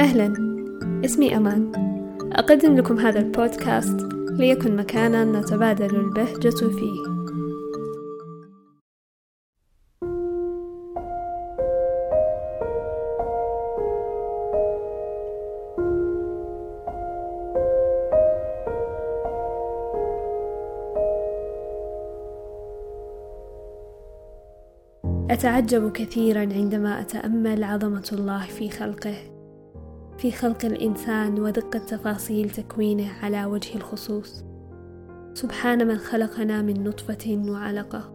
أهلا. 0.00 0.32
اسمي 1.04 1.36
أمان. 1.36 1.72
أقدم 2.32 2.76
لكم 2.76 2.98
هذا 2.98 3.18
البودكاست 3.18 4.00
ليكن 4.30 4.76
مكانا 4.76 5.24
نتبادل 5.24 5.96
البهجة 5.96 6.50
فيه. 6.50 7.18
أتعجب 25.30 25.92
كثيرا 25.92 26.40
عندما 26.40 27.00
أتأمل 27.00 27.64
عظمة 27.64 28.08
الله 28.12 28.46
في 28.46 28.70
خلقه. 28.70 29.37
في 30.18 30.30
خلق 30.30 30.64
الإنسان 30.64 31.40
ودقة 31.40 31.78
تفاصيل 31.78 32.50
تكوينه 32.50 33.12
على 33.22 33.44
وجه 33.44 33.76
الخصوص. 33.76 34.44
سبحان 35.34 35.88
من 35.88 35.96
خلقنا 35.98 36.62
من 36.62 36.84
نطفة 36.84 37.42
وعلقة. 37.48 38.12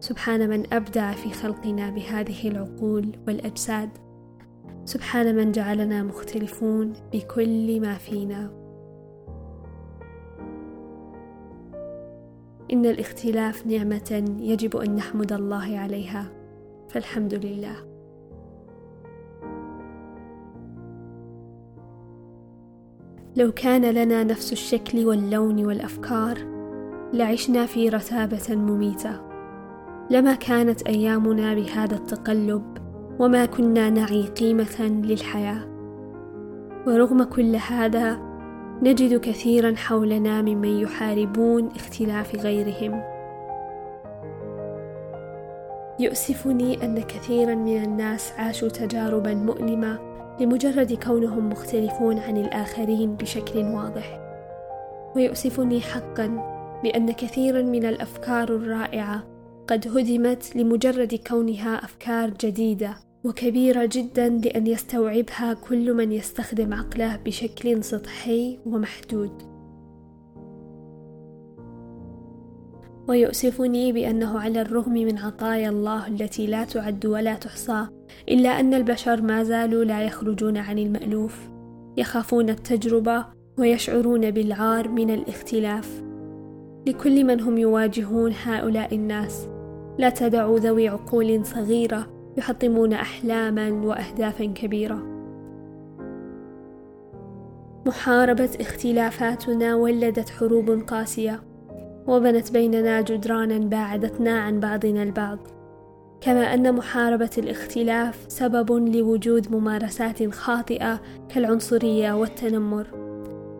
سبحان 0.00 0.48
من 0.50 0.72
أبدع 0.72 1.12
في 1.12 1.30
خلقنا 1.30 1.90
بهذه 1.90 2.48
العقول 2.48 3.16
والأجساد. 3.26 3.90
سبحان 4.84 5.36
من 5.36 5.52
جعلنا 5.52 6.02
مختلفون 6.02 6.92
بكل 7.12 7.80
ما 7.80 7.94
فينا. 7.94 8.50
إن 12.72 12.86
الاختلاف 12.86 13.66
نعمة 13.66 14.36
يجب 14.40 14.76
أن 14.76 14.96
نحمد 14.96 15.32
الله 15.32 15.78
عليها. 15.78 16.26
فالحمد 16.88 17.34
لله. 17.34 17.91
لو 23.36 23.52
كان 23.52 23.90
لنا 23.90 24.24
نفس 24.24 24.52
الشكل 24.52 25.06
واللون 25.06 25.64
والأفكار 25.66 26.38
لعشنا 27.12 27.66
في 27.66 27.88
رتابه 27.88 28.56
مميتة. 28.56 29.20
لما 30.10 30.34
كانت 30.34 30.82
أيامنا 30.82 31.54
بهذا 31.54 31.94
التقلب 31.94 32.62
وما 33.18 33.46
كنا 33.46 33.90
نعي 33.90 34.22
قيمة 34.22 34.80
للحياة. 34.80 35.64
ورغم 36.86 37.22
كل 37.22 37.56
هذا 37.56 38.18
نجد 38.82 39.20
كثيرا 39.20 39.74
حولنا 39.76 40.42
ممن 40.42 40.78
يحاربون 40.78 41.68
اختلاف 41.76 42.36
غيرهم. 42.36 43.02
يؤسفني 46.00 46.84
أن 46.84 47.02
كثيرا 47.02 47.54
من 47.54 47.84
الناس 47.84 48.32
عاشوا 48.38 48.68
تجاربا 48.68 49.34
مؤلمة 49.34 50.11
لمجرد 50.40 50.92
كونهم 50.92 51.48
مختلفون 51.48 52.18
عن 52.18 52.36
الآخرين 52.36 53.16
بشكل 53.16 53.58
واضح. 53.58 54.20
ويؤسفني 55.16 55.80
حقا 55.80 56.26
بأن 56.82 57.12
كثيرا 57.12 57.62
من 57.62 57.84
الأفكار 57.84 58.48
الرائعة 58.48 59.24
قد 59.68 59.88
هدمت 59.88 60.56
لمجرد 60.56 61.14
كونها 61.14 61.84
أفكار 61.84 62.30
جديدة 62.30 62.96
وكبيرة 63.24 63.88
جدا 63.92 64.28
لأن 64.28 64.66
يستوعبها 64.66 65.54
كل 65.68 65.94
من 65.94 66.12
يستخدم 66.12 66.74
عقله 66.74 67.16
بشكل 67.16 67.84
سطحي 67.84 68.58
ومحدود. 68.66 69.51
ويؤسفني 73.08 73.92
بأنه 73.92 74.40
على 74.40 74.62
الرغم 74.62 74.92
من 74.92 75.18
عطايا 75.18 75.68
الله 75.68 76.06
التي 76.08 76.46
لا 76.46 76.64
تعد 76.64 77.06
ولا 77.06 77.34
تحصى 77.34 77.86
إلا 78.28 78.60
أن 78.60 78.74
البشر 78.74 79.22
ما 79.22 79.42
زالوا 79.42 79.84
لا 79.84 80.02
يخرجون 80.02 80.56
عن 80.56 80.78
المألوف 80.78 81.48
يخافون 81.96 82.50
التجربة 82.50 83.26
ويشعرون 83.58 84.30
بالعار 84.30 84.88
من 84.88 85.10
الاختلاف. 85.10 86.02
لكل 86.86 87.24
من 87.24 87.40
هم 87.40 87.58
يواجهون 87.58 88.32
هؤلاء 88.44 88.94
الناس 88.94 89.48
لا 89.98 90.10
تدعوا 90.10 90.58
ذوي 90.58 90.88
عقول 90.88 91.46
صغيرة 91.46 92.06
يحطمون 92.36 92.92
أحلاما 92.92 93.70
وأهدافا 93.70 94.44
كبيرة. 94.44 95.02
محاربة 97.86 98.50
اختلافاتنا 98.60 99.74
ولدت 99.74 100.30
حروب 100.30 100.70
قاسية. 100.70 101.51
وبنت 102.06 102.52
بيننا 102.52 103.00
جدرانا 103.00 103.58
باعدتنا 103.58 104.40
عن 104.40 104.60
بعضنا 104.60 105.02
البعض. 105.02 105.38
كما 106.20 106.54
أن 106.54 106.74
محاربة 106.74 107.30
الاختلاف 107.38 108.24
سبب 108.28 108.72
لوجود 108.72 109.52
ممارسات 109.52 110.34
خاطئة 110.34 111.00
كالعنصرية 111.28 112.12
والتنمر. 112.12 112.86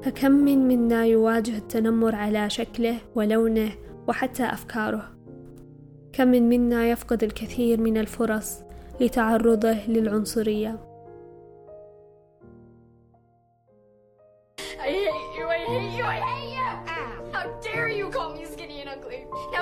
فكم 0.02 0.32
من 0.32 0.68
منا 0.68 1.04
يواجه 1.04 1.56
التنمر 1.56 2.14
على 2.14 2.50
شكله 2.50 2.98
ولونه 3.14 3.72
وحتى 4.08 4.44
أفكاره؟ 4.44 5.04
كم 6.12 6.28
من 6.28 6.48
منا 6.48 6.86
يفقد 6.86 7.24
الكثير 7.24 7.80
من 7.80 7.98
الفرص 7.98 8.58
لتعرضه 9.00 9.76
للعنصرية؟ 9.88 10.91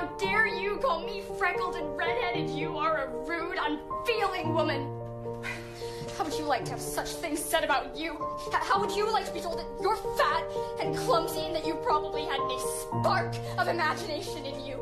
How 0.01 0.07
dare 0.17 0.47
you 0.47 0.79
call 0.79 1.01
me 1.01 1.23
freckled 1.37 1.77
and 1.77 1.95
redheaded? 1.95 2.49
You 2.49 2.79
are 2.79 3.05
a 3.05 3.09
rude, 3.27 3.59
unfeeling 3.61 4.55
woman! 4.55 4.81
How 6.17 6.25
would 6.25 6.33
you 6.39 6.47
like 6.47 6.65
to 6.65 6.71
have 6.71 6.81
such 6.81 7.09
things 7.09 7.39
said 7.39 7.65
about 7.65 7.95
you? 7.95 8.17
How 8.51 8.81
would 8.81 8.93
you 8.93 9.13
like 9.13 9.27
to 9.27 9.33
be 9.35 9.43
told 9.43 9.59
that 9.59 9.67
you're 9.79 9.99
fat 10.17 10.45
and 10.81 10.97
clumsy 10.97 11.41
and 11.41 11.55
that 11.55 11.67
you 11.67 11.75
probably 11.85 12.23
hadn't 12.23 12.51
a 12.51 12.61
spark 12.81 13.37
of 13.59 13.69
imagination 13.69 14.47
in 14.47 14.65
you? 14.65 14.81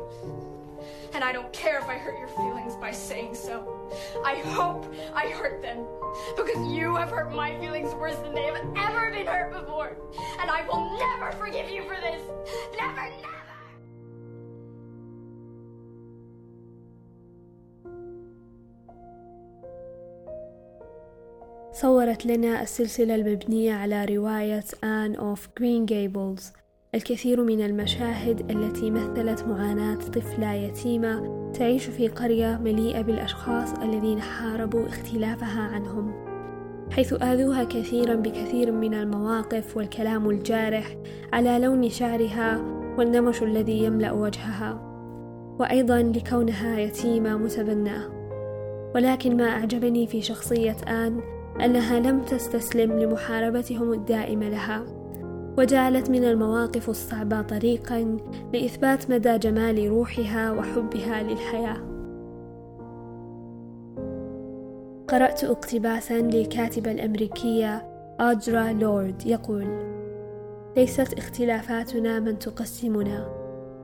and 1.13 1.23
I 1.23 1.33
don't 1.33 1.51
care 1.51 1.79
if 1.79 1.89
I 1.89 1.97
hurt 1.97 2.17
your 2.17 2.27
feelings 2.29 2.75
by 2.75 2.91
saying 2.91 3.35
so. 3.35 3.91
I 4.23 4.35
hope 4.35 4.85
I 5.13 5.27
hurt 5.27 5.61
them, 5.61 5.85
because 6.37 6.71
you 6.71 6.95
have 6.95 7.09
hurt 7.09 7.33
my 7.33 7.59
feelings 7.59 7.93
worse 7.95 8.15
than 8.17 8.33
they 8.33 8.43
have 8.43 8.55
ever 8.77 9.11
been 9.11 9.25
hurt 9.25 9.51
before, 9.51 9.97
and 10.39 10.49
I 10.49 10.65
will 10.67 10.97
never 10.97 11.31
forgive 11.33 11.69
you 11.69 11.83
for 11.83 11.95
this. 11.95 12.21
Never, 12.77 13.01
never! 13.01 13.48
صورت 21.81 22.25
لنا 22.25 22.61
السلسلة 22.61 23.15
المبنية 23.15 23.73
على 23.73 24.05
رواية 24.05 24.63
آن 24.83 25.15
أوف 25.15 25.49
جرين 25.59 25.85
جيبلز 25.85 26.53
الكثير 26.95 27.43
من 27.43 27.61
المشاهد 27.61 28.51
التي 28.51 28.91
مثلت 28.91 29.43
معاناة 29.43 29.95
طفلة 29.95 30.53
يتيمة 30.53 31.51
تعيش 31.51 31.85
في 31.85 32.07
قرية 32.07 32.59
مليئة 32.63 33.01
بالأشخاص 33.01 33.73
الذين 33.73 34.21
حاربوا 34.21 34.87
اختلافها 34.87 35.61
عنهم. 35.61 36.13
حيث 36.91 37.13
آذوها 37.23 37.63
كثيرا 37.63 38.15
بكثير 38.15 38.71
من 38.71 38.93
المواقف 38.93 39.77
والكلام 39.77 40.29
الجارح 40.29 40.97
على 41.33 41.59
لون 41.59 41.89
شعرها 41.89 42.57
والنمش 42.97 43.43
الذي 43.43 43.83
يملأ 43.83 44.11
وجهها. 44.11 44.88
وأيضا 45.59 46.01
لكونها 46.01 46.79
يتيمة 46.79 47.37
متبناه 47.37 48.19
ولكن 48.95 49.37
ما 49.37 49.43
أعجبني 49.43 50.07
في 50.07 50.21
شخصية 50.21 50.75
آن 50.87 51.21
أنها 51.61 51.99
لم 51.99 52.21
تستسلم 52.21 52.99
لمحاربتهم 52.99 53.93
الدائمة 53.93 54.49
لها 54.49 54.85
وجعلت 55.57 56.09
من 56.09 56.23
المواقف 56.23 56.89
الصعبة 56.89 57.41
طريقا 57.41 58.17
لإثبات 58.53 59.09
مدى 59.09 59.37
جمال 59.37 59.89
روحها 59.89 60.51
وحبها 60.51 61.23
للحياة. 61.23 61.77
قرأت 65.07 65.43
اقتباسا 65.43 66.13
للكاتبة 66.13 66.91
الأمريكية 66.91 67.89
آجرا 68.19 68.71
لورد 68.71 69.25
يقول: 69.25 69.67
ليست 70.77 71.13
اختلافاتنا 71.13 72.19
من 72.19 72.39
تقسمنا، 72.39 73.38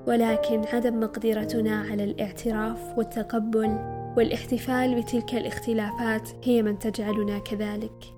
ولكن 0.07 0.61
عدم 0.73 0.99
مقدرتنا 0.99 1.75
على 1.91 2.03
الاعتراف 2.03 2.97
والتقبل 2.97 3.77
والاحتفال 4.17 5.01
بتلك 5.01 5.35
الاختلافات 5.35 6.29
هي 6.43 6.61
من 6.61 6.79
تجعلنا 6.79 7.39
كذلك. 7.39 8.15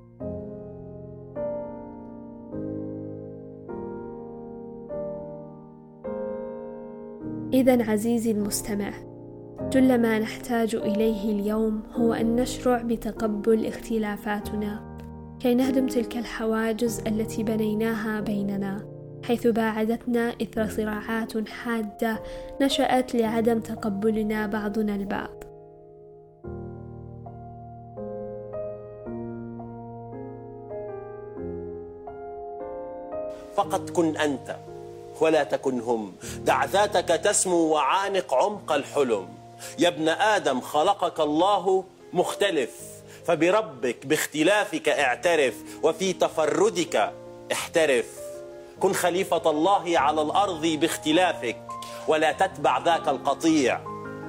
إذا 7.53 7.91
عزيزي 7.91 8.31
المستمع 8.31 8.93
جل 9.71 10.01
ما 10.01 10.19
نحتاج 10.19 10.75
إليه 10.75 11.31
اليوم 11.31 11.83
هو 11.91 12.13
أن 12.13 12.35
نشرع 12.35 12.81
بتقبل 12.81 13.65
اختلافاتنا 13.65 14.97
كي 15.39 15.55
نهدم 15.55 15.87
تلك 15.87 16.17
الحواجز 16.17 16.99
التي 17.07 17.43
بنيناها 17.43 18.21
بيننا 18.21 18.96
حيث 19.27 19.47
باعدتنا 19.47 20.35
إثر 20.41 20.69
صراعات 20.69 21.49
حادة 21.49 22.23
نشأت 22.61 23.15
لعدم 23.15 23.59
تقبلنا 23.59 24.47
بعضنا 24.47 24.95
البعض. 24.95 25.43
فقط 33.55 33.89
كن 33.89 34.17
أنت 34.17 34.55
ولا 35.21 35.43
تكن 35.43 35.79
هم. 35.79 36.13
دع 36.45 36.65
ذاتك 36.65 37.07
تسمو 37.07 37.57
وعانق 37.57 38.33
عمق 38.33 38.71
الحلم. 38.71 39.27
يا 39.79 39.87
ابن 39.87 40.09
آدم 40.09 40.61
خلقك 40.61 41.19
الله 41.19 41.83
مختلف. 42.13 42.81
فبربك 43.25 44.05
باختلافك 44.05 44.89
اعترف 44.89 45.55
وفي 45.83 46.13
تفردك 46.13 47.13
احترف. 47.51 48.26
كن 48.79 48.93
خليفة 48.93 49.49
الله 49.49 49.99
على 49.99 50.21
الأرض 50.21 50.65
باختلافك 50.65 51.67
ولا 52.07 52.31
تتبع 52.31 52.83
ذاك 52.83 53.07
القطيع. 53.07 53.79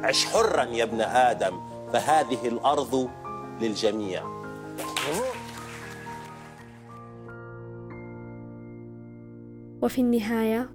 عش 0.02 0.26
حرا 0.26 0.64
يا 0.64 0.84
ابن 0.84 1.00
آدم 1.00 1.60
فهذه 1.92 2.48
الأرض 2.48 3.10
للجميع. 3.60 4.22
وفي 9.82 10.00
النهاية 10.00 10.70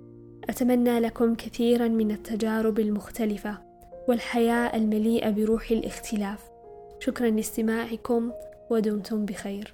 أتمنى 0.49 0.99
لكم 0.99 1.35
كثيرا 1.35 1.87
من 1.87 2.11
التجارب 2.11 2.79
المختلفة 2.79 3.57
والحياة 4.07 4.77
المليئة 4.77 5.29
بروح 5.29 5.71
الاختلاف. 5.71 6.39
شكرا 6.99 7.29
لاستماعكم 7.29 8.31
ودمتم 8.69 9.25
بخير. 9.25 9.73